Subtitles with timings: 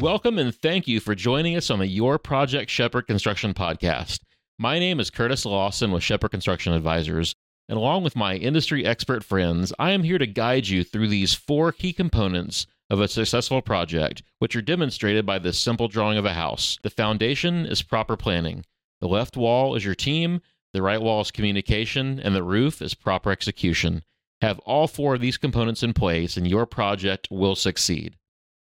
[0.00, 4.20] Welcome and thank you for joining us on the Your Project Shepherd Construction podcast.
[4.56, 7.34] My name is Curtis Lawson with Shepherd Construction Advisors,
[7.68, 11.34] and along with my industry expert friends, I am here to guide you through these
[11.34, 16.24] four key components of a successful project, which are demonstrated by this simple drawing of
[16.24, 16.78] a house.
[16.84, 18.64] The foundation is proper planning.
[19.00, 22.94] The left wall is your team, the right wall is communication, and the roof is
[22.94, 24.04] proper execution.
[24.42, 28.14] Have all four of these components in place, and your project will succeed.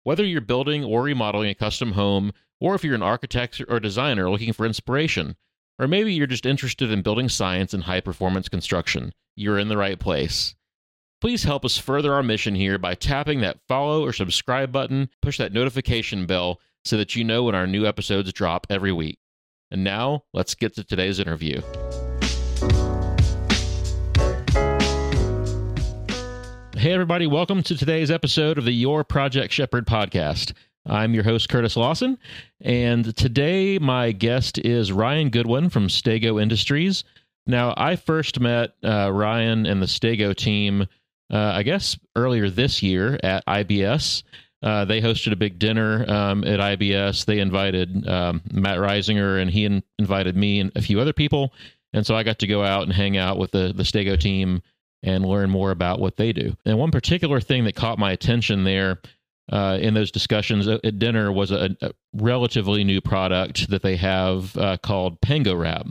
[0.03, 4.29] Whether you're building or remodeling a custom home, or if you're an architect or designer
[4.29, 5.35] looking for inspiration,
[5.77, 9.77] or maybe you're just interested in building science and high performance construction, you're in the
[9.77, 10.55] right place.
[11.19, 15.37] Please help us further our mission here by tapping that follow or subscribe button, push
[15.37, 19.19] that notification bell so that you know when our new episodes drop every week.
[19.69, 21.61] And now, let's get to today's interview.
[26.81, 30.53] Hey, everybody, welcome to today's episode of the Your Project Shepherd podcast.
[30.87, 32.17] I'm your host, Curtis Lawson,
[32.59, 37.03] and today my guest is Ryan Goodwin from Stego Industries.
[37.45, 40.87] Now, I first met uh, Ryan and the Stego team,
[41.31, 44.23] uh, I guess, earlier this year at IBS.
[44.63, 47.25] Uh, they hosted a big dinner um, at IBS.
[47.25, 51.53] They invited um, Matt Risinger, and he in- invited me and a few other people.
[51.93, 54.63] And so I got to go out and hang out with the, the Stego team
[55.03, 56.55] and learn more about what they do.
[56.65, 58.99] And one particular thing that caught my attention there
[59.51, 64.55] uh, in those discussions at dinner was a, a, relatively new product that they have
[64.57, 65.87] uh, called Pango Wrap.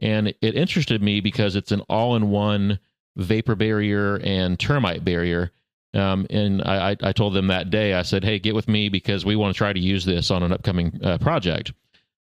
[0.00, 2.78] And it interested me because it's an all in one
[3.16, 5.52] vapor barrier and termite barrier.
[5.94, 9.24] Um, and I, I, told them that day, I said, hey, get with me because
[9.24, 11.72] we want to try to use this on an upcoming uh, project.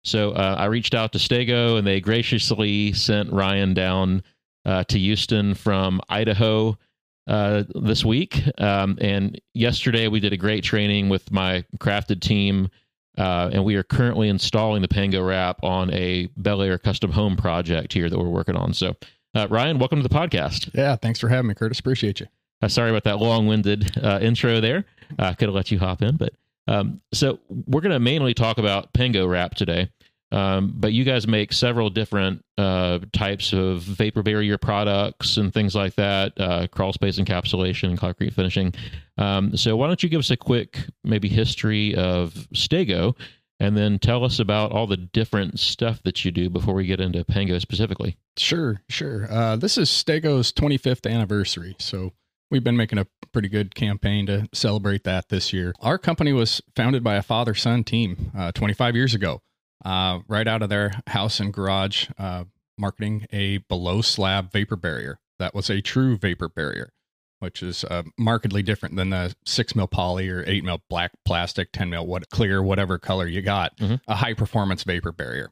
[0.04, 4.24] So uh, I reached out to Stego and they graciously sent Ryan down
[4.68, 6.78] uh, to Houston from Idaho
[7.26, 8.44] uh, this week.
[8.60, 12.70] Um, and yesterday we did a great training with my crafted team.
[13.18, 17.36] Uh, and we are currently installing the Pango wrap on a Bel Air custom home
[17.36, 18.74] project here that we're working on.
[18.74, 18.96] So,
[19.34, 20.70] uh, Ryan, welcome to the podcast.
[20.76, 21.80] Yeah, thanks for having me, Curtis.
[21.80, 22.28] Appreciate you.
[22.62, 24.86] Uh, sorry about that long-winded uh, intro there.
[25.18, 26.34] I could have let you hop in, but
[26.68, 29.90] um, so we're going to mainly talk about Pango wrap today.
[30.32, 35.74] Um, but you guys make several different uh, types of vapor barrier products and things
[35.74, 38.74] like that, uh, crawl space encapsulation and concrete finishing.
[39.18, 43.16] Um, so why don't you give us a quick maybe history of Stego
[43.60, 47.00] and then tell us about all the different stuff that you do before we get
[47.00, 48.18] into Pango specifically.
[48.36, 49.32] Sure, sure.
[49.32, 51.76] Uh, this is Stego's 25th anniversary.
[51.80, 52.12] So
[52.52, 55.74] we've been making a pretty good campaign to celebrate that this year.
[55.80, 59.42] Our company was founded by a father son team uh, 25 years ago
[59.86, 62.46] uh, right out of their house and garage, uh,
[62.78, 65.20] marketing a below slab vapor barrier.
[65.40, 66.94] That was a true vapor barrier,
[67.40, 71.72] which is uh, markedly different than the six mil poly or eight mil black plastic,
[71.72, 73.96] 10 mil what, clear, whatever color you got, mm-hmm.
[74.08, 75.52] a high performance vapor barrier.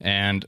[0.00, 0.44] And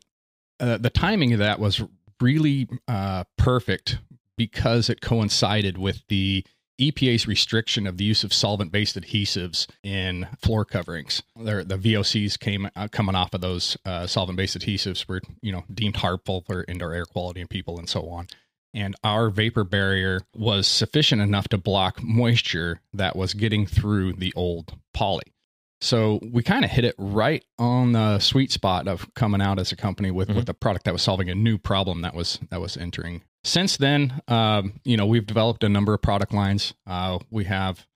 [0.60, 1.82] uh, the timing of that was
[2.20, 3.98] really uh, perfect
[4.36, 6.44] because it coincided with the
[6.80, 11.22] EPA's restriction of the use of solvent-based adhesives in floor coverings.
[11.36, 15.64] There, the VOCs came uh, coming off of those uh, solvent-based adhesives were, you know,
[15.72, 18.28] deemed harmful for indoor air quality and people and so on.
[18.74, 24.32] And our vapor barrier was sufficient enough to block moisture that was getting through the
[24.36, 25.32] old poly.
[25.80, 29.70] So we kind of hit it right on the sweet spot of coming out as
[29.72, 30.38] a company with, mm-hmm.
[30.38, 33.22] with a product that was solving a new problem that was that was entering.
[33.48, 36.74] Since then, um, you know, we've developed a number of product lines.
[36.86, 37.86] Uh, we have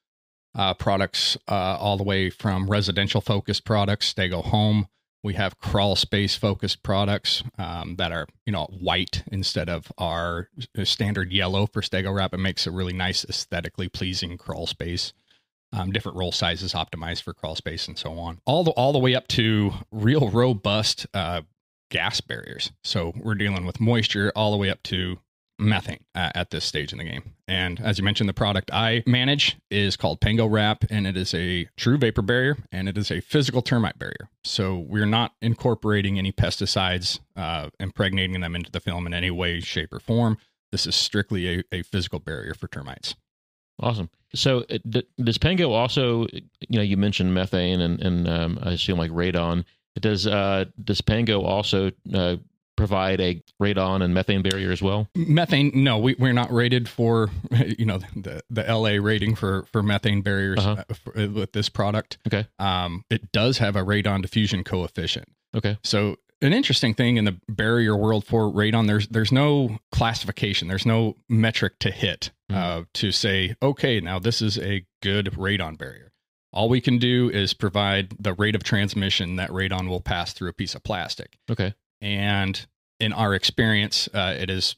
[0.55, 4.89] uh, products uh, all the way from residential focused products, they go home.
[5.23, 10.49] We have crawl space focused products um, that are, you know, white instead of our
[10.83, 12.35] standard yellow for Stego Wrap.
[12.35, 15.13] It makes a really nice, aesthetically pleasing crawl space
[15.73, 18.41] um, different roll sizes optimized for crawl space and so on.
[18.45, 21.43] All the all the way up to real robust uh,
[21.91, 22.73] gas barriers.
[22.85, 25.19] So we're dealing with moisture all the way up to
[25.63, 27.23] methane uh, at this stage in the game.
[27.49, 31.35] And as you mentioned, the product I manage is called Pango Wrap, and it is
[31.35, 34.29] a true vapor barrier and it is a physical termite barrier.
[34.45, 39.61] So we're not incorporating any pesticides, uh, impregnating them into the film in any way,
[39.61, 40.39] shape, or form.
[40.71, 43.15] This is strictly a, a physical barrier for termites.
[43.81, 44.11] Awesome.
[44.35, 48.99] So uh, does Pango also, you know, you mentioned methane and, and um, I assume
[48.99, 49.65] like radon.
[50.01, 52.37] Does uh, does Pango also uh,
[52.77, 55.09] provide a radon and methane barrier as well?
[55.15, 57.31] Methane, no, we, we're not rated for,
[57.79, 60.85] you know, the, the LA rating for, for methane barriers uh-huh.
[60.89, 62.19] Uh, for, uh, with this product.
[62.27, 62.47] Okay.
[62.59, 65.29] Um, it does have a radon diffusion coefficient.
[65.55, 65.79] Okay.
[65.83, 70.87] So an interesting thing in the barrier world for radon, there's there's no classification, there's
[70.87, 72.81] no metric to hit mm-hmm.
[72.81, 76.11] uh, to say, okay, now this is a good radon barrier.
[76.53, 80.51] All we can do is provide the rate of transmission that radon will pass through
[80.51, 81.39] a piece of plastic.
[81.51, 81.75] Okay.
[82.03, 82.67] And
[83.01, 84.77] in our experience, uh, it is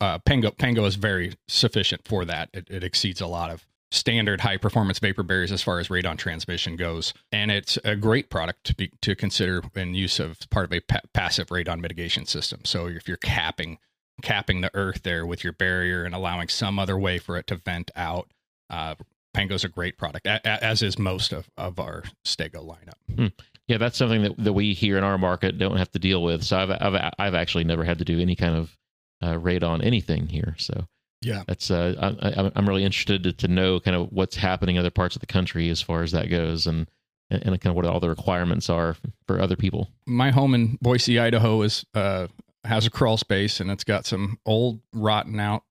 [0.00, 0.50] uh, Pango.
[0.50, 2.48] Pango is very sufficient for that.
[2.52, 6.18] It, it exceeds a lot of standard high performance vapor barriers as far as radon
[6.18, 10.64] transmission goes, and it's a great product to be to consider in use of part
[10.64, 12.62] of a pa- passive radon mitigation system.
[12.64, 13.78] So if you're capping
[14.22, 17.56] capping the earth there with your barrier and allowing some other way for it to
[17.56, 18.30] vent out.
[18.70, 18.94] Uh,
[19.34, 23.14] Pango's a great product, as is most of, of our Stego lineup.
[23.14, 23.26] Hmm.
[23.68, 26.44] Yeah, that's something that, that we here in our market don't have to deal with.
[26.44, 28.76] So I've I've, I've actually never had to do any kind of
[29.22, 30.54] uh, radon anything here.
[30.58, 30.86] So
[31.22, 34.80] yeah, that's uh, I, I'm really interested to, to know kind of what's happening in
[34.80, 36.88] other parts of the country as far as that goes, and
[37.30, 38.96] and, and kind of what all the requirements are
[39.26, 39.88] for other people.
[40.06, 42.28] My home in Boise, Idaho, is uh,
[42.64, 45.64] has a crawl space, and it's got some old, rotten out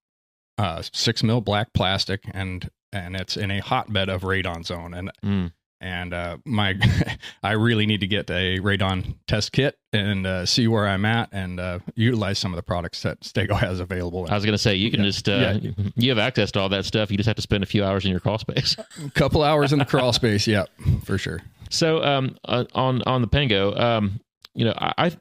[0.58, 5.12] uh, six mil black plastic, and and it's in a hotbed of radon zone, and
[5.24, 5.52] mm.
[5.86, 6.76] And uh, my
[7.44, 11.30] I really need to get a radon test kit and uh, see where I'm at
[11.32, 14.26] and uh, utilize some of the products that Stego has available.
[14.28, 15.06] I was going to say you can yeah.
[15.06, 15.72] just uh, yeah.
[15.96, 17.12] you have access to all that stuff.
[17.12, 18.76] You just have to spend a few hours in your crawl space.
[19.06, 20.66] a couple hours in the crawl space, yeah,
[21.04, 21.42] for sure.
[21.70, 24.20] So um, on on the Pango, um,
[24.56, 25.16] you know, I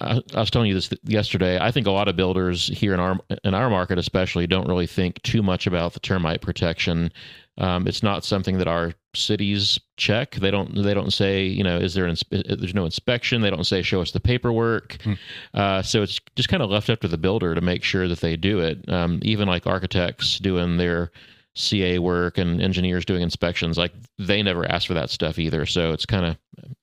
[0.00, 1.58] I, I was telling you this yesterday.
[1.58, 4.86] I think a lot of builders here in our in our market, especially, don't really
[4.86, 7.10] think too much about the termite protection.
[7.58, 10.34] Um, it's not something that our cities check.
[10.34, 10.82] They don't.
[10.82, 13.42] They don't say, you know, is there an there's no inspection.
[13.42, 15.00] They don't say show us the paperwork.
[15.02, 15.12] Hmm.
[15.52, 18.20] Uh, so it's just kind of left up to the builder to make sure that
[18.20, 18.88] they do it.
[18.88, 21.12] Um, even like architects doing their
[21.54, 25.64] CA work and engineers doing inspections, like they never ask for that stuff either.
[25.66, 26.36] So it's kind of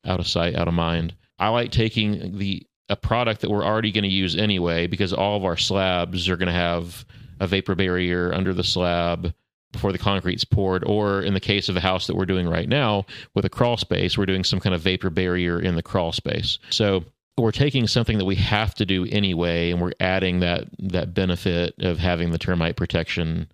[0.06, 1.14] out of sight, out of mind.
[1.38, 5.38] I like taking the a product that we're already going to use anyway because all
[5.38, 7.06] of our slabs are going to have
[7.40, 9.34] a vapor barrier under the slab
[9.72, 12.70] before the concrete's poured or in the case of the house that we're doing right
[12.70, 16.12] now with a crawl space we're doing some kind of vapor barrier in the crawl
[16.12, 16.60] space.
[16.70, 17.04] So
[17.38, 21.74] we're taking something that we have to do anyway and we're adding that that benefit
[21.80, 23.50] of having the termite protection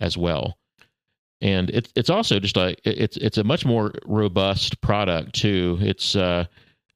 [0.00, 0.58] as well.
[1.40, 5.78] And it's it's also just like it's it's a much more robust product too.
[5.80, 6.46] It's uh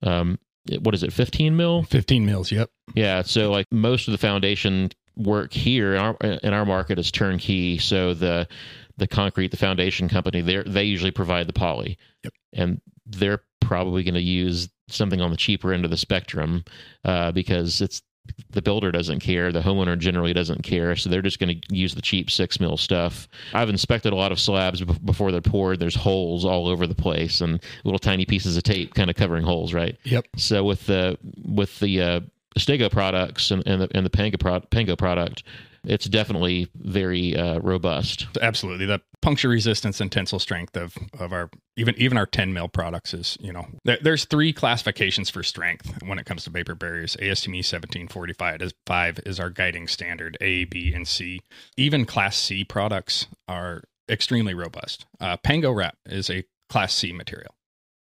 [0.02, 0.38] um,
[0.80, 1.84] what is it 15 mil?
[1.84, 2.70] 15 mils yep.
[2.94, 7.10] Yeah so like most of the foundation work here in our in our market is
[7.10, 8.48] turnkey so the
[8.96, 11.98] the concrete the foundation company they they usually provide the poly.
[12.24, 12.32] Yep.
[12.52, 16.64] and they're probably going to use something on the cheaper end of the spectrum
[17.04, 18.02] uh, because it's
[18.50, 21.94] the builder doesn't care the homeowner generally doesn't care so they're just going to use
[21.94, 23.26] the cheap six mil stuff.
[23.52, 27.40] I've inspected a lot of slabs before they're poured there's holes all over the place
[27.40, 29.96] and little tiny pieces of tape kind of covering holes right?
[30.04, 30.26] Yep.
[30.36, 32.20] So with the with the uh,
[32.58, 35.42] stego products and, and the and the pango, pro- pango product
[35.84, 38.28] it's definitely very uh, robust.
[38.40, 42.68] Absolutely, the puncture resistance and tensile strength of of our even even our 10 mil
[42.68, 46.74] products is you know there, there's three classifications for strength when it comes to vapor
[46.74, 47.16] barriers.
[47.16, 50.36] ASTM 1745 is five is our guiding standard.
[50.40, 51.40] A, B, and C.
[51.76, 55.06] Even Class C products are extremely robust.
[55.20, 57.54] Uh, Pango Wrap is a Class C material.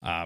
[0.03, 0.25] Uh,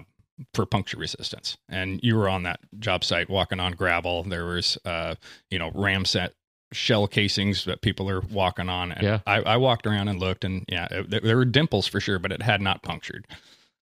[0.54, 1.56] for puncture resistance.
[1.68, 4.22] And you were on that job site walking on gravel.
[4.22, 5.14] There was, uh,
[5.50, 6.30] you know, ramset
[6.72, 8.92] shell casings that people are walking on.
[8.92, 9.20] And yeah.
[9.26, 12.32] I, I walked around and looked, and yeah, it, there were dimples for sure, but
[12.32, 13.26] it had not punctured.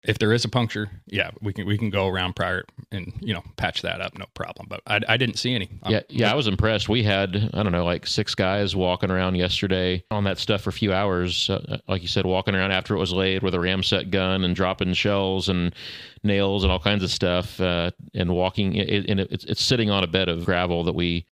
[0.05, 3.33] If there is a puncture, yeah, we can we can go around prior and you
[3.33, 4.67] know patch that up, no problem.
[4.69, 5.71] But I, I didn't see any.
[5.89, 6.89] Yeah, yeah, I was impressed.
[6.91, 10.71] We had I don't know like six guys walking around yesterday on that stuff for
[10.71, 13.59] a few hours, uh, like you said, walking around after it was laid with a
[13.59, 15.75] ramset gun and dropping shells and
[16.23, 18.75] nails and all kinds of stuff, uh, and walking.
[18.75, 21.25] It, and it's it's sitting on a bed of gravel that we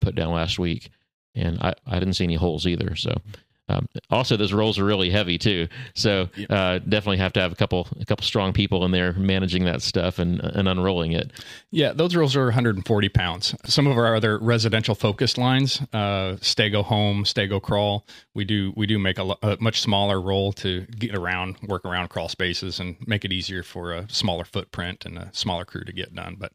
[0.00, 0.90] put down last week,
[1.34, 2.94] and I, I didn't see any holes either.
[2.94, 3.20] So
[3.68, 7.56] um, also those rolls are really heavy too, so uh, definitely have to have a
[7.56, 11.32] couple a couple strong people in there managing that stuff and and unrolling it.
[11.70, 13.54] Yeah, those rolls are 140 pounds.
[13.64, 18.86] Some of our other residential focused lines, uh, Stego Home, Stego Crawl, we do we
[18.86, 22.96] do make a, a, much smaller roll to get around, work around crawl spaces, and
[23.06, 26.36] make it easier for a smaller footprint and a smaller crew to get done.
[26.38, 26.52] But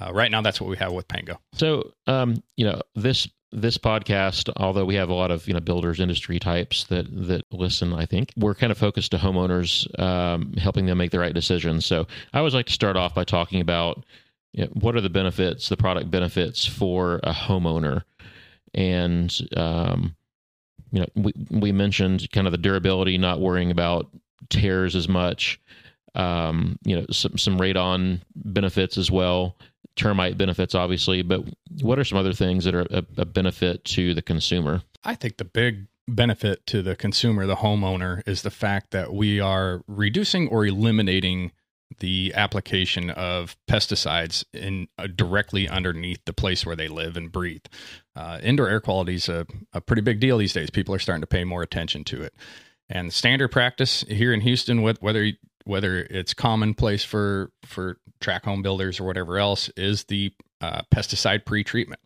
[0.00, 1.38] uh, right now, that's what we have with Pango.
[1.52, 5.60] So, um, you know, this this podcast, although we have a lot of you know
[5.60, 10.52] builders industry types that that listen, I think we're kind of focused to homeowners, um,
[10.54, 11.86] helping them make the right decisions.
[11.86, 14.04] So I always like to start off by talking about
[14.52, 18.02] you know, what are the benefits, the product benefits for a homeowner,
[18.74, 20.14] and um,
[20.92, 24.08] you know we we mentioned kind of the durability, not worrying about
[24.50, 25.60] tears as much.
[26.14, 29.56] Um, you know some some radon benefits as well
[29.98, 31.42] termite benefits, obviously, but
[31.82, 34.82] what are some other things that are a, a benefit to the consumer?
[35.04, 39.40] I think the big benefit to the consumer, the homeowner, is the fact that we
[39.40, 41.52] are reducing or eliminating
[42.00, 47.64] the application of pesticides in uh, directly underneath the place where they live and breathe.
[48.14, 50.70] Uh, indoor air quality is a, a pretty big deal these days.
[50.70, 52.34] People are starting to pay more attention to it.
[52.90, 55.32] And standard practice here in Houston, with whether
[55.68, 61.44] whether it's commonplace for for track home builders or whatever else, is the uh, pesticide
[61.44, 62.00] pre-treatment.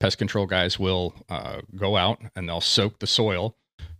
[0.00, 3.54] Pest control guys will uh, go out and they'll soak the soil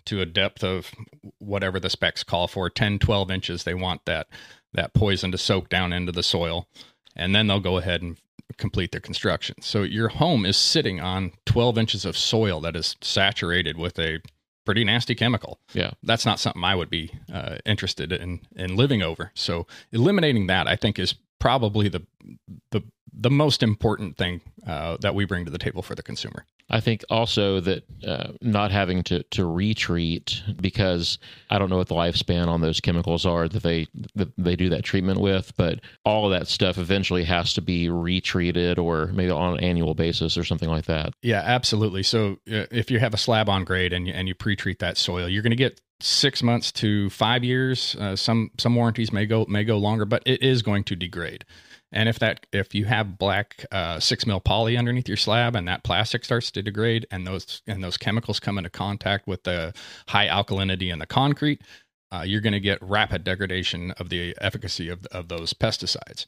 [0.06, 0.90] to a depth of
[1.38, 4.26] whatever the specs call for 10 12 inches they want that
[4.72, 6.66] that poison to soak down into the soil
[7.14, 8.16] and then they'll go ahead and
[8.58, 12.96] complete their construction so your home is sitting on 12 inches of soil that is
[13.00, 14.18] saturated with a
[14.64, 15.58] pretty nasty chemical.
[15.72, 15.92] Yeah.
[16.02, 19.32] That's not something I would be uh, interested in in living over.
[19.34, 22.06] So eliminating that, I think, is probably the
[22.70, 22.80] the
[23.12, 26.46] the most important thing uh, that we bring to the table for the consumer.
[26.70, 31.18] I think also that uh, not having to, to retreat because
[31.50, 34.68] I don't know what the lifespan on those chemicals are that they that they do
[34.68, 39.32] that treatment with, but all of that stuff eventually has to be retreated or maybe
[39.32, 41.12] on an annual basis or something like that.
[41.22, 42.04] Yeah, absolutely.
[42.04, 44.96] So uh, if you have a slab on grade and you, and you pre-treat that
[44.96, 47.96] soil, you're going to get six months to five years.
[47.96, 51.44] Uh, some some warranties may go may go longer, but it is going to degrade.
[51.92, 55.68] And if that if you have black uh, six mil poly underneath your slab and
[55.68, 59.74] that plastic starts to degrade and those and those chemicals come into contact with the
[60.08, 61.60] high alkalinity in the concrete,
[62.10, 66.26] uh, you're going to get rapid degradation of the efficacy of of those pesticides.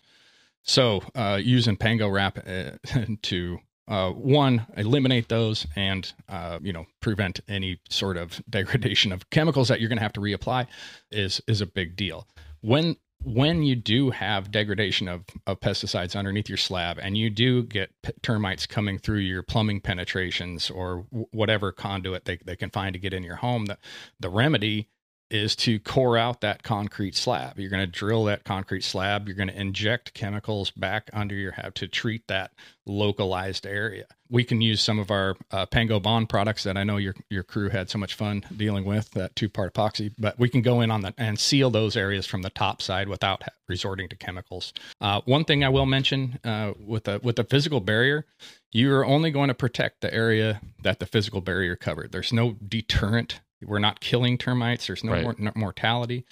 [0.62, 2.73] So uh, using Pango Wrap uh,
[3.23, 9.29] to uh, one eliminate those and uh, you know prevent any sort of degradation of
[9.31, 10.67] chemicals that you're going to have to reapply
[11.11, 12.26] is is a big deal.
[12.61, 17.62] When when you do have degradation of, of pesticides underneath your slab and you do
[17.62, 22.69] get p- termites coming through your plumbing penetrations or w- whatever conduit they, they can
[22.69, 23.79] find to get in your home the,
[24.21, 24.91] the remedy
[25.31, 27.59] is to core out that concrete slab.
[27.59, 29.26] You're going to drill that concrete slab.
[29.26, 32.52] You're going to inject chemicals back under your house to treat that
[32.87, 34.04] localized area.
[34.31, 37.43] We can use some of our uh, Pango Bond products that I know your your
[37.43, 40.81] crew had so much fun dealing with that two part epoxy, but we can go
[40.81, 44.73] in on that and seal those areas from the top side without resorting to chemicals.
[45.00, 48.26] Uh, one thing I will mention uh, with a with a physical barrier,
[48.73, 52.12] you are only going to protect the area that the physical barrier covered.
[52.12, 54.87] There's no deterrent we're not killing termites.
[54.87, 55.38] There's no Right.
[55.38, 56.25] no mortality.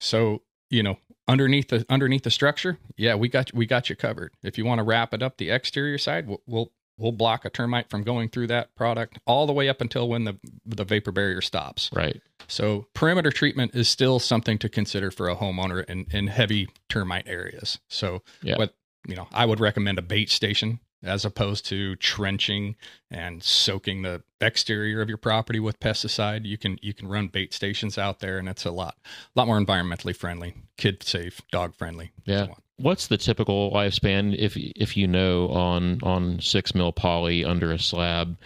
[0.00, 4.32] So you know, underneath the underneath the structure, yeah, we got we got you covered.
[4.42, 7.50] If you want to wrap it up the exterior side, we'll, we'll we'll block a
[7.50, 11.10] termite from going through that product all the way up until when the the vapor
[11.12, 11.90] barrier stops.
[11.92, 12.20] Right.
[12.46, 17.26] So perimeter treatment is still something to consider for a homeowner in, in heavy termite
[17.28, 17.78] areas.
[17.88, 18.56] So Yeah.
[18.58, 18.74] what
[19.08, 22.76] you know, I would recommend a bait station as opposed to trenching
[23.10, 26.44] and soaking the exterior of your property with pesticide.
[26.44, 29.46] You can you can run bait stations out there and it's a lot a lot
[29.46, 32.12] more environmentally friendly, kid safe, dog friendly.
[32.24, 32.46] Yeah.
[32.46, 32.56] so.
[32.76, 37.78] What's the typical lifespan if if you know on on six mil poly under a
[37.78, 38.36] slab?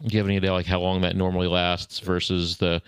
[0.00, 2.82] Do you have any idea like how long that normally lasts versus the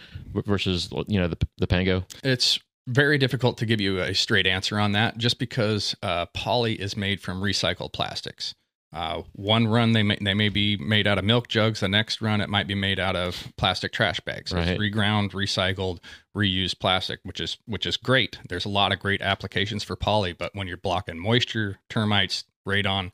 [0.47, 2.05] versus you know the the pango?
[2.23, 2.59] It's
[2.89, 6.97] very difficult to give you a straight answer on that just because uh, poly is
[6.97, 8.55] made from recycled plastics.
[8.93, 11.81] Uh, one run they may they may be made out of milk jugs.
[11.81, 14.51] The next run it might be made out of plastic trash bags.
[14.51, 14.69] So Right.
[14.69, 15.99] it's reground, recycled,
[16.37, 18.39] reused plastic, which is which is great.
[18.49, 23.11] There's a lot of great applications for poly, but when you're blocking moisture, termites, radon,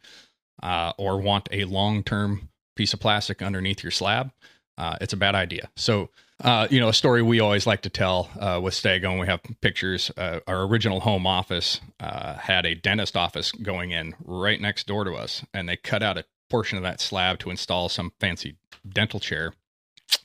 [0.62, 4.30] uh, or want a long term piece of plastic underneath your slab,
[4.78, 5.70] uh, it's a bad idea.
[5.76, 6.10] So,
[6.42, 9.26] uh, you know, a story we always like to tell uh, with Stego, and we
[9.26, 10.11] have pictures.
[10.16, 15.04] Uh, our original home office uh, had a dentist office going in right next door
[15.04, 18.56] to us, and they cut out a portion of that slab to install some fancy
[18.87, 19.54] dental chair.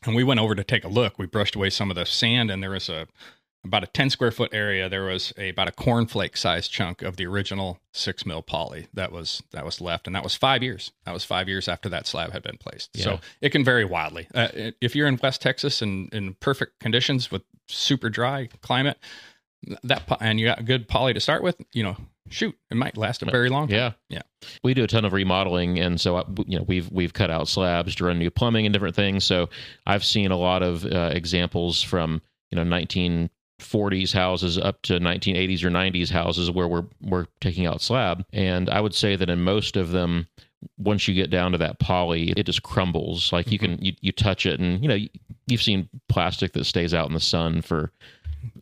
[0.06, 1.18] And we went over to take a look.
[1.18, 3.08] We brushed away some of the sand, and there was a
[3.68, 7.18] about a 10 square foot area there was a, about a cornflake sized chunk of
[7.18, 10.92] the original six mil poly that was that was left and that was five years
[11.06, 13.04] that was five years after that slab had been placed Yeah.
[13.04, 14.48] so it can vary wildly uh,
[14.82, 18.98] if you're in west texas and in perfect conditions with super dry climate
[19.84, 21.98] that and you got good poly to start with you know
[22.30, 24.22] shoot it might last a very long time Yeah, Yeah.
[24.64, 27.48] We do a ton of remodeling, and so uh, you know we've we've cut out
[27.48, 29.24] slabs to run new plumbing and different things.
[29.26, 29.50] So
[29.86, 32.22] I've seen a lot of uh, examples from
[32.52, 32.64] you know
[33.60, 38.70] 1940s houses up to 1980s or 90s houses where we're we're taking out slab, and
[38.70, 40.28] I would say that in most of them.
[40.80, 43.32] Once you get down to that poly, it just crumbles.
[43.32, 44.98] Like you can you, you touch it, and you know
[45.46, 47.92] you've seen plastic that stays out in the sun for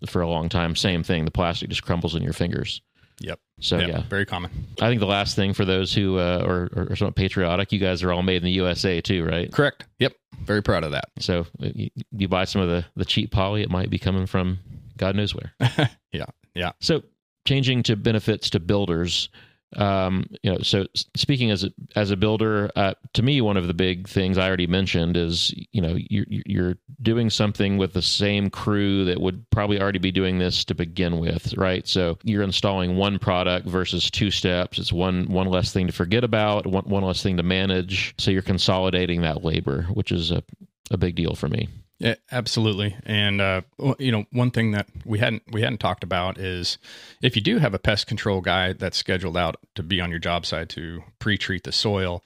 [0.06, 0.76] for a long time.
[0.76, 1.24] Same thing.
[1.24, 2.82] The plastic just crumbles in your fingers.
[3.20, 3.40] Yep.
[3.62, 4.52] So Yep, yeah, very common.
[4.82, 8.04] I think the last thing for those who uh, are, are somewhat patriotic, you guys
[8.04, 9.52] are all made in the USA too, right?
[9.52, 9.86] Correct.
[10.00, 10.14] Yep.
[10.44, 11.06] Very proud of that.
[11.20, 14.60] So you, you buy some of the the cheap poly, it might be coming from
[14.98, 15.54] God knows where.
[16.12, 16.28] Yeah.
[16.54, 16.72] Yeah.
[16.80, 17.04] So
[17.46, 19.28] changing to benefits to builders,
[19.76, 20.86] um, you know, so
[21.18, 24.48] speaking as a, as a builder, uh, to me, one of the big things I
[24.48, 29.50] already mentioned is, you know, you're, you're doing something with the same crew that would
[29.50, 31.86] probably already be doing this to begin with, right?
[31.86, 34.80] So you're installing one product versus two steps.
[34.80, 38.16] It's one one less thing to forget about, one one less thing to manage.
[38.18, 40.42] So you're consolidating that labor, which is a
[40.92, 41.68] a big deal for me.
[42.00, 42.96] Yeah, absolutely.
[43.06, 43.62] And uh,
[44.00, 46.78] you know, one thing that we hadn't we hadn't talked about is
[47.22, 50.20] if you do have a pest control guy that's scheduled out to be on your
[50.20, 52.24] job site to pre-treat the soil,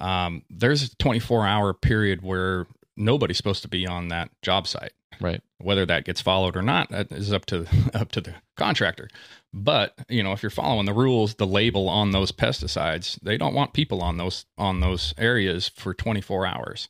[0.00, 4.92] um, there's a 24 hour period where nobody's supposed to be on that job site.
[5.20, 5.40] Right.
[5.58, 9.08] Whether that gets followed or not that is up to up to the contractor.
[9.54, 13.54] But you know, if you're following the rules, the label on those pesticides, they don't
[13.54, 16.88] want people on those on those areas for 24 hours.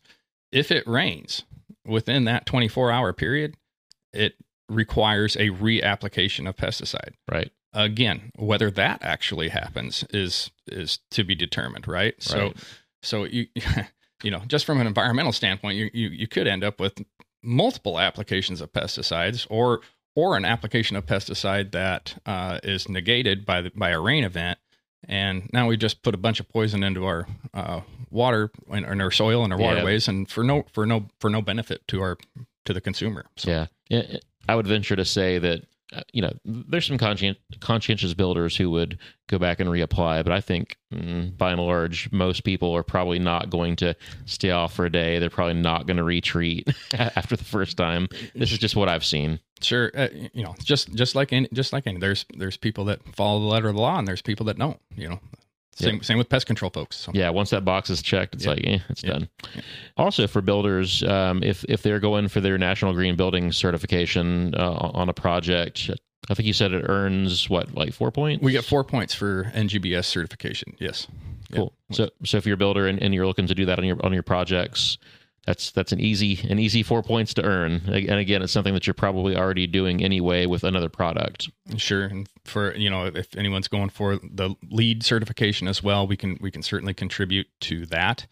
[0.50, 1.44] If it rains
[1.86, 3.56] within that 24 hour period,
[4.12, 4.34] it
[4.68, 7.14] requires a reapplication of pesticide.
[7.30, 7.50] Right.
[7.74, 12.14] Again, whether that actually happens is is to be determined, right?
[12.18, 12.52] So
[13.02, 13.46] so you
[14.22, 17.02] you know, just from an environmental standpoint, you you, you could end up with
[17.42, 19.80] multiple applications of pesticides or
[20.14, 24.58] or an application of pesticide that uh, is negated by the, by a rain event
[25.08, 27.80] and now we just put a bunch of poison into our uh,
[28.10, 29.66] water and, and our soil and our Yeah.
[29.74, 32.16] waterways and for no for no for no benefit to our
[32.64, 33.66] to the consumer so Yeah.
[33.88, 34.18] Yeah,
[34.48, 35.64] I would venture to say that
[36.12, 40.40] you know there's some conscien- conscientious builders who would go back and reapply, but I
[40.40, 43.94] think mm, by and large most people are probably not going to
[44.26, 45.18] stay off for a day.
[45.18, 48.08] They're probably not going to retreat after the first time.
[48.34, 49.40] This is just what I've seen.
[49.60, 53.00] sure uh, you know just just like any just like any there's there's people that
[53.14, 55.20] follow the letter of the law and there's people that don't you know
[55.74, 58.56] same same with pest control folks so Yeah, once that box is checked, it's Yep.
[58.56, 59.12] like, eh, it's Yep.
[59.12, 59.28] done.
[59.96, 64.90] Also, for builders, um, if if they're going for their National Green Building certification uh,
[64.94, 65.90] on a project,
[66.30, 68.42] I think you said it earns what, like four points.
[68.42, 71.06] we get four points for ngbs certification yes
[71.50, 71.56] Yep.
[71.58, 71.72] Cool.
[71.90, 73.98] So, so if you're a builder and, and you're looking to do that on your
[74.06, 74.96] on your projects,
[75.46, 77.82] that's that's an easy an easy four points to earn.
[77.86, 81.50] And again, it's something that you're probably already doing anyway with another product.
[81.76, 86.16] Sure, and for you know, if anyone's going for the LEED certification as well, we
[86.16, 88.26] can we can certainly contribute to that.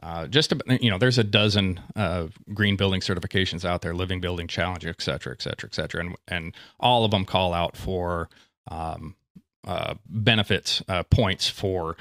[0.00, 4.20] Uh, just to, you know, there's a dozen uh, green building certifications out there, living
[4.20, 7.76] building challenge, et cetera, et cetera, et cetera, and and all of them call out
[7.76, 8.28] for
[8.70, 9.16] um,
[9.66, 11.96] uh, benefits uh, points for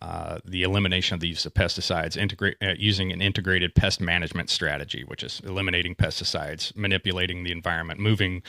[0.00, 2.16] uh, the elimination of the use of pesticides,
[2.62, 8.42] uh, using an integrated pest management strategy, which is eliminating pesticides, manipulating the environment, moving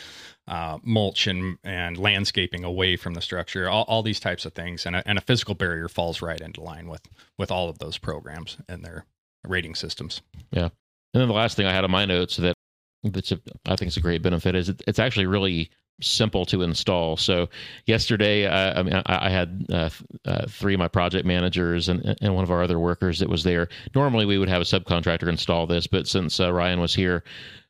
[0.47, 4.85] uh, mulch and and landscaping away from the structure, all, all these types of things,
[4.85, 7.01] and a, and a physical barrier falls right into line with
[7.37, 9.05] with all of those programs and their
[9.45, 10.21] rating systems.
[10.51, 10.69] Yeah.
[11.13, 12.55] And then the last thing I had on my notes that
[13.03, 16.61] that's a, I think it's a great benefit is it, it's actually really simple to
[16.61, 17.17] install.
[17.17, 17.49] So
[17.85, 19.89] yesterday, I, I mean, I, I had uh,
[20.25, 23.43] uh, three of my project managers and, and one of our other workers that was
[23.43, 23.69] there.
[23.95, 27.23] Normally, we would have a subcontractor install this, but since uh, Ryan was here,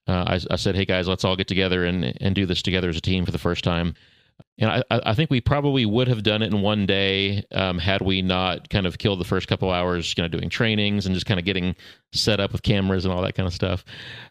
[0.08, 2.90] uh, I, I said, "Hey guys, let's all get together and and do this together
[2.90, 3.94] as a team for the first time."
[4.58, 8.02] And I, I think we probably would have done it in one day um, had
[8.02, 11.28] we not kind of killed the first couple hours, you know, doing trainings and just
[11.28, 11.76] kind of getting
[12.12, 13.86] set up with cameras and all that kind of stuff.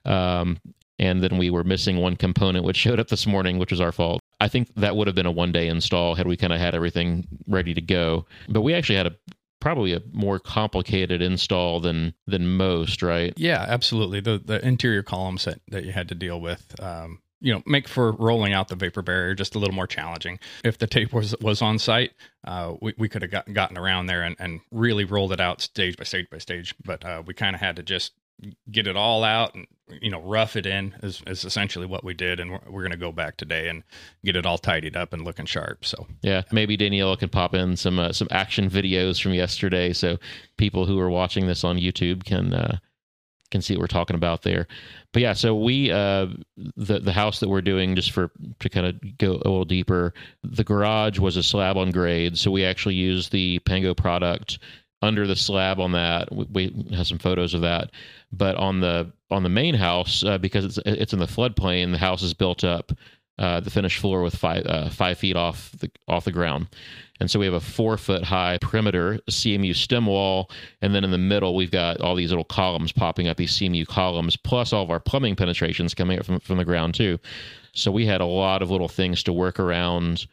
[0.04, 0.58] Um,
[1.00, 3.90] and then we were missing one component, which showed up this morning, which was our
[3.90, 4.20] fault.
[4.38, 6.74] I think that would have been a one day install had we kind of had
[6.74, 8.26] everything ready to go.
[8.48, 9.16] But we actually had a
[9.60, 13.32] probably a more complicated install than than most, right?
[13.36, 14.20] Yeah, absolutely.
[14.20, 17.88] The the interior columns that, that you had to deal with, um, you know, make
[17.88, 20.38] for rolling out the vapor barrier just a little more challenging.
[20.62, 22.12] If the tape was was on site,
[22.46, 25.62] uh, we, we could have got, gotten around there and, and really rolled it out
[25.62, 26.74] stage by stage by stage.
[26.84, 28.12] But uh, we kind of had to just
[28.70, 29.66] get it all out and
[30.00, 32.90] you know rough it in is, is essentially what we did and we're, we're going
[32.90, 33.82] to go back today and
[34.24, 37.76] get it all tidied up and looking sharp so Yeah, maybe Daniela can pop in
[37.76, 40.18] some uh, some action videos from yesterday, so
[40.56, 42.78] people who are watching this on YouTube can uh,
[43.50, 44.66] can see what we're talking about there.
[45.12, 46.26] But yeah, so we uh,
[46.76, 50.14] the the house that we're doing just for to kind of go a little deeper.
[50.42, 54.58] The garage was a slab on grade, so we actually used the Pango product
[55.02, 56.34] under the slab on that.
[56.34, 57.90] We, we have some photos of that,
[58.32, 61.98] but on the on the main house uh, because it's it's in the floodplain, the
[61.98, 62.92] house is built up.
[63.38, 66.66] Uh, the finished floor with five uh, five feet off the off the ground,
[67.20, 70.50] and so we have a four foot high perimeter CMU stem wall,
[70.82, 73.86] and then in the middle we've got all these little columns popping up, these CMU
[73.86, 77.18] columns, plus all of our plumbing penetrations coming up from from the ground too.
[77.72, 80.26] So we had a lot of little things to work around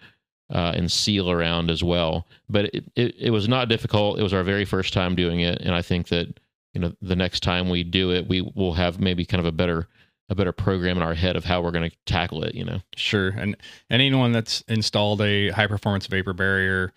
[0.50, 2.28] uh, and seal around as well.
[2.50, 4.20] But it, it, it was not difficult.
[4.20, 6.40] It was our very first time doing it, and I think that
[6.74, 9.52] you know the next time we do it, we will have maybe kind of a
[9.52, 9.88] better
[10.30, 12.54] a better program in our head of how we're going to tackle it.
[12.56, 13.30] You know, sure.
[13.30, 13.56] And,
[13.90, 16.94] anyone that's installed a high performance vapor barrier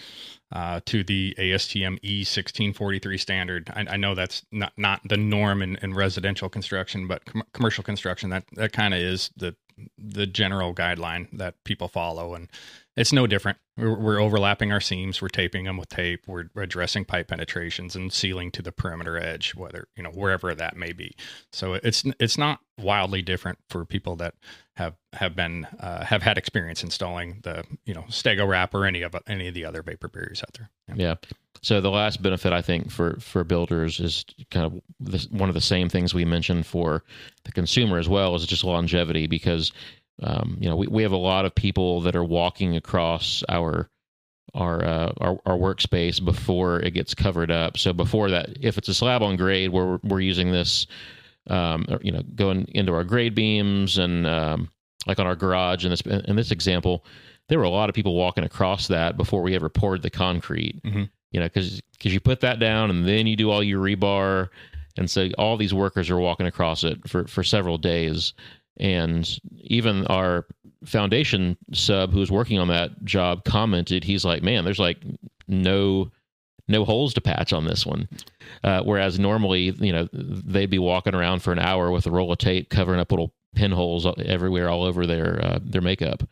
[0.53, 5.77] uh, to the ASTM E1643 standard, I, I, know that's not not the norm in,
[5.77, 9.55] in residential construction, but com- commercial construction that that kind of is the
[9.99, 12.49] the general guideline that people follow and
[12.97, 13.57] it's no different.
[13.77, 15.23] We're, we're, overlapping our seams.
[15.23, 16.25] We're taping them with tape.
[16.27, 20.77] We're, addressing pipe penetrations and sealing to the perimeter edge, whether you know wherever that
[20.77, 21.15] may be.
[21.53, 24.35] So it's it's not wildly different for people that
[24.77, 29.03] have have been uh, have had experience installing the you know Stego wrap or any
[29.03, 30.71] of any of the other vapor barriers out there.
[30.89, 30.95] Yeah.
[30.97, 31.15] yeah.
[31.63, 35.55] So the last benefit I think for for builders is kind of this, one of
[35.55, 37.05] the same things we mentioned for
[37.45, 39.73] the consumer as well is just longevity because
[40.23, 43.89] um, you know, we, we have a lot of people that are walking across our
[44.53, 47.79] our, uh, our our workspace before it gets covered up.
[47.79, 50.87] So before that, if it's a slab on grade, we're we're using this,
[51.49, 54.71] um, you know, going into our grade beams and um,
[55.07, 55.85] like on our garage.
[55.85, 57.05] In this in this example,
[57.49, 60.83] there were a lot of people walking across that before we ever poured the concrete.
[60.83, 61.05] Mm-hmm.
[61.33, 64.49] You know, because because you put that down and then you do all your rebar,
[64.97, 68.33] and so all these workers are walking across it for for several days.
[68.79, 70.47] And even our
[70.85, 74.99] foundation sub who's working on that job commented, he's like, man, there's like
[75.47, 76.11] no
[76.69, 78.09] no holes to patch on this one.
[78.65, 82.33] Uh, whereas normally, you know, they'd be walking around for an hour with a roll
[82.33, 86.23] of tape covering up little pinholes everywhere all over their uh, their makeup.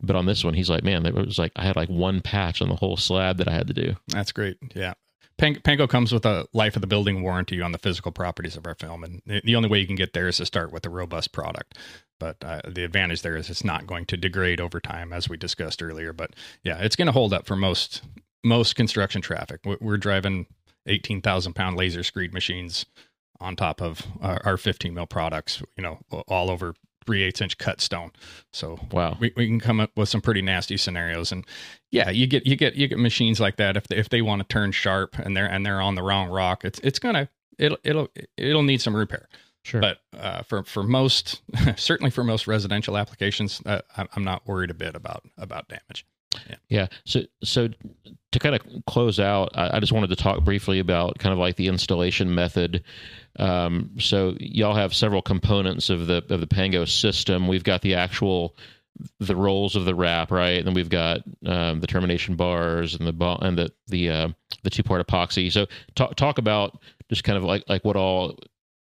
[0.00, 2.62] But on this one, he's like, man, it was like I had like one patch
[2.62, 3.96] on the whole slab that I had to do.
[4.08, 4.58] That's great.
[4.74, 4.94] Yeah.
[5.38, 8.74] Pango comes with a life of the building warranty on the physical properties of our
[8.74, 11.30] film, and the only way you can get there is to start with a robust
[11.30, 11.78] product.
[12.18, 15.36] But uh, the advantage there is it's not going to degrade over time, as we
[15.36, 16.12] discussed earlier.
[16.12, 16.34] But
[16.64, 18.02] yeah, it's going to hold up for most
[18.44, 19.60] most construction traffic.
[19.80, 20.46] We're driving
[20.86, 22.84] eighteen thousand pound laser screed machines
[23.40, 26.74] on top of our, our 15 mil products, you know, all over
[27.08, 28.12] three eighths inch cut stone.
[28.52, 31.32] So wow, we, we can come up with some pretty nasty scenarios.
[31.32, 31.46] And
[31.90, 34.42] yeah, you get you get you get machines like that if they, if they want
[34.42, 37.78] to turn sharp and they're and they're on the wrong rock, it's it's gonna it'll
[37.82, 39.26] it'll it'll need some repair.
[39.62, 39.80] Sure.
[39.80, 41.40] But uh, for for most,
[41.76, 46.04] certainly for most residential applications, uh, I'm not worried a bit about about damage.
[46.48, 46.56] Yeah.
[46.68, 46.86] yeah.
[47.04, 47.68] So so
[48.32, 51.38] to kind of close out, I, I, just wanted to talk briefly about kind of
[51.38, 52.84] like the installation method.
[53.38, 57.48] Um, so y'all have several components of the of the Pango system.
[57.48, 58.56] We've got the actual
[59.20, 60.58] the rolls of the wrap, right?
[60.58, 64.28] And then we've got um, the termination bars and the ball and the the uh,
[64.62, 65.50] the two part epoxy.
[65.50, 68.38] So talk talk about just kind of like like what all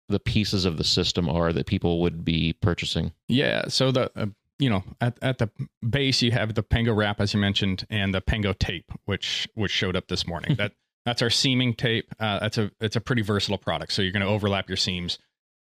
[0.10, 3.12] the pieces of the system are that people would be purchasing.
[3.28, 3.68] Yeah.
[3.68, 4.28] So the uh,
[4.64, 5.50] you know, at, at the
[5.88, 9.72] base you have the Pango wrap as you mentioned, and the Pango tape, which which
[9.72, 10.56] showed up this morning.
[10.58, 10.72] that
[11.06, 12.14] that's our seaming tape.
[12.18, 13.92] Uh, that's a it's a pretty versatile product.
[13.92, 15.20] So you're going to overlap your seams,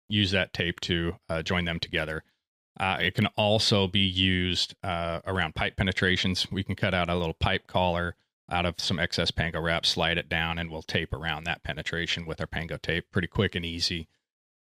[0.08, 2.24] use that tape to uh, join them together.
[2.80, 6.50] Uh, it can also be used uh, around pipe penetrations.
[6.50, 8.16] We can cut out a little pipe collar
[8.50, 12.26] out of some excess Pango wrap, slide it down, and we'll tape around that penetration
[12.26, 13.12] with our Pango tape.
[13.12, 14.08] Pretty quick and easy.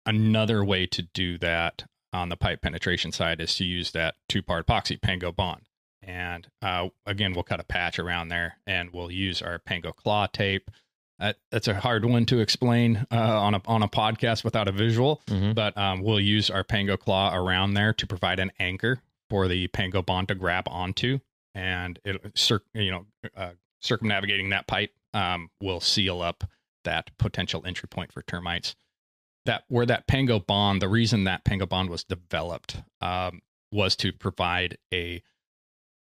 [0.06, 4.42] Another way to do that on the pipe penetration side is to use that two
[4.42, 5.62] part epoxy Pango bond.
[6.02, 10.28] And uh, again, we'll cut a patch around there and we'll use our Pango claw
[10.28, 10.72] tape.
[11.20, 14.72] That, that's a hard one to explain uh, on a on a podcast without a
[14.72, 15.52] visual, mm-hmm.
[15.52, 19.68] but um, we'll use our Pango claw around there to provide an anchor for the
[19.68, 21.20] Pango bond to grab onto,
[21.54, 26.46] and it cir- you know uh, circumnavigating that pipe um, will seal up
[26.86, 28.76] that potential entry point for termites
[29.50, 34.14] that where that Pango bond, the reason that Pango bond was developed um, was to
[34.14, 35.24] provide a,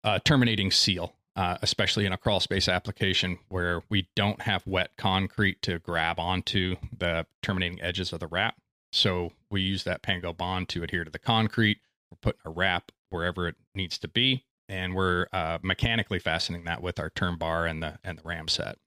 [0.02, 4.90] a terminating seal, uh, especially in a crawl space application where we don't have wet
[4.98, 8.56] concrete to grab onto the terminating edges of the wrap.
[8.92, 11.78] So we use that Pango bond to adhere to the concrete.
[12.10, 16.82] We're putting a wrap wherever it needs to be, and we're uh, mechanically fastening that
[16.82, 18.78] with our term bar and the and the ram set.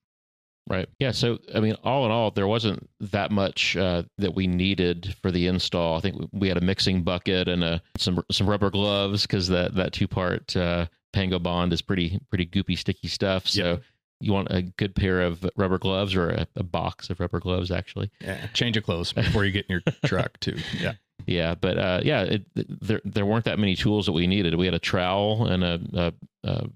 [0.70, 0.88] Right.
[1.00, 1.12] Yeah.
[1.12, 5.32] So, I mean, all in all, there wasn't that much uh, that we needed for
[5.32, 5.98] the install.
[5.98, 9.76] I think we had a mixing bucket and a, some some rubber gloves because that
[9.76, 13.48] that two part uh, Pango Bond is pretty pretty goopy, sticky stuff.
[13.48, 13.80] So.
[14.22, 17.72] You want a good pair of rubber gloves or a, a box of rubber gloves,
[17.72, 18.12] actually.
[18.20, 20.58] Yeah, change of clothes before you get in your truck, too.
[20.78, 20.96] Yeah.
[21.26, 24.56] Yeah, but uh, yeah, it, there there weren't that many tools that we needed.
[24.56, 26.70] We had a trowel and a a, a,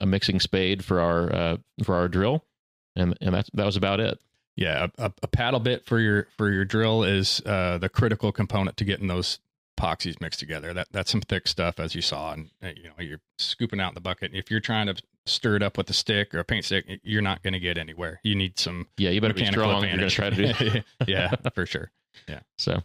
[0.00, 2.44] a mixing spade for our uh, for our drill,
[3.00, 4.20] and and that that was about it.
[4.56, 8.76] Yeah, a, a, paddle bit for your for your drill is uh, the critical component
[8.78, 9.38] to getting those
[9.78, 10.74] epoxies mixed together.
[10.74, 13.94] That that's some thick stuff, as you saw, and you know you're scooping out in
[13.94, 14.32] the bucket.
[14.34, 17.22] If you're trying to stir it up with a stick or a paint stick, you're
[17.22, 18.20] not going to get anywhere.
[18.22, 18.86] You need some.
[18.96, 19.82] Yeah, you better be strong.
[19.82, 20.80] You're going to try to do.
[21.06, 21.90] yeah, for sure.
[22.28, 22.40] Yeah.
[22.58, 22.82] So,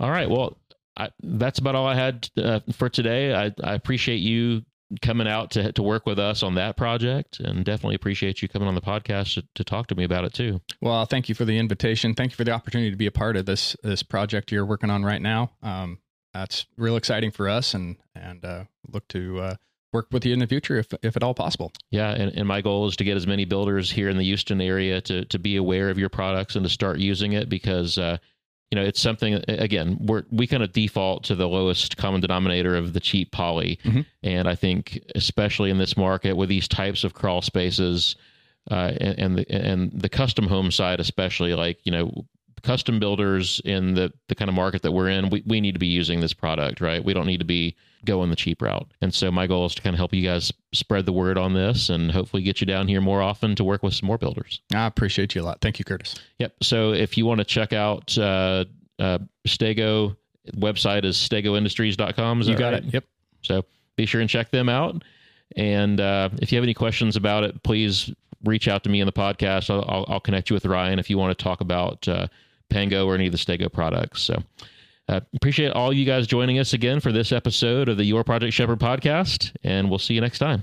[0.00, 0.28] all right.
[0.28, 0.56] Well,
[0.96, 3.34] I, that's about all I had uh, for today.
[3.34, 4.64] I, I appreciate you
[5.02, 8.68] coming out to to work with us on that project, and definitely appreciate you coming
[8.68, 10.60] on the podcast to, to, talk to me about it too.
[10.80, 12.14] Well, thank you for the invitation.
[12.14, 14.90] Thank you for the opportunity to be a part of this this project you're working
[14.90, 15.52] on right now.
[15.62, 15.98] Um,
[16.32, 19.54] that's real exciting for us, and and uh, look to uh,
[19.92, 21.72] work with you in the future if if at all possible.
[21.90, 24.60] Yeah, and, and my goal is to get as many builders here in the Houston
[24.60, 27.98] area to to be aware of your products and to start using it because.
[27.98, 28.18] Uh,
[28.70, 32.76] you know, it's something again, we're we kind of default to the lowest common denominator
[32.76, 33.78] of the cheap poly.
[33.84, 34.00] Mm-hmm.
[34.24, 38.16] And I think especially in this market with these types of crawl spaces,
[38.70, 42.26] uh, and, and the and the custom home side especially, like, you know,
[42.66, 45.78] custom builders in the the kind of market that we're in, we, we need to
[45.78, 47.02] be using this product, right?
[47.02, 48.88] We don't need to be going the cheap route.
[49.00, 51.54] And so my goal is to kind of help you guys spread the word on
[51.54, 54.60] this and hopefully get you down here more often to work with some more builders.
[54.74, 55.60] I appreciate you a lot.
[55.60, 56.16] Thank you, Curtis.
[56.38, 56.54] Yep.
[56.62, 58.64] So if you want to check out uh,
[58.98, 60.16] uh, Stego,
[60.56, 62.40] website is stegoindustries.com.
[62.40, 62.84] Is you got right?
[62.84, 62.94] it.
[62.94, 63.04] Yep.
[63.42, 63.64] So
[63.96, 65.02] be sure and check them out.
[65.56, 68.12] And uh, if you have any questions about it, please
[68.44, 69.70] reach out to me in the podcast.
[69.70, 72.26] I'll, I'll, I'll connect you with Ryan if you want to talk about uh,
[72.68, 74.22] Pango or any of the Stego products.
[74.22, 74.42] So
[75.08, 78.52] uh, appreciate all you guys joining us again for this episode of the Your Project
[78.52, 80.62] Shepherd podcast, and we'll see you next time.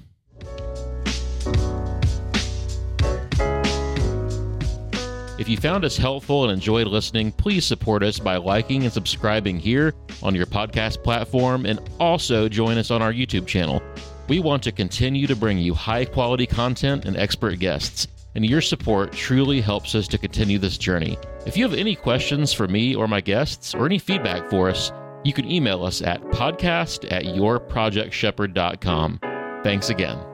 [5.39, 9.60] If you found us helpful and enjoyed listening, please support us by liking and subscribing
[9.60, 13.82] here on your podcast platform and also join us on our YouTube channel.
[14.30, 18.62] We want to continue to bring you high quality content and expert guests and your
[18.62, 21.18] support truly helps us to continue this journey.
[21.45, 24.91] If you have any questions for me or my guests, or any feedback for us,
[25.23, 29.19] you can email us at podcast at yourprojectshepherd.com.
[29.63, 30.33] Thanks again.